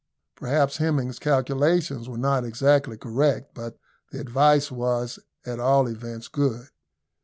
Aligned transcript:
Perhaps 0.35 0.77
Hemming's 0.77 1.19
calculations 1.19 2.09
were 2.09 2.17
not 2.17 2.43
exactly 2.43 2.97
correct, 2.97 3.53
but 3.53 3.77
the 4.11 4.19
advice 4.19 4.71
was, 4.71 5.19
at 5.45 5.59
all 5.59 5.85
events, 5.87 6.27
good. 6.27 6.69